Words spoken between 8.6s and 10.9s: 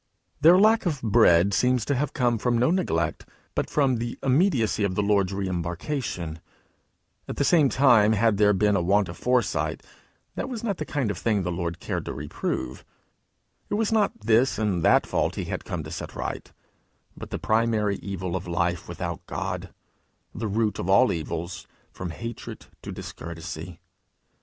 a want of foresight, that was not the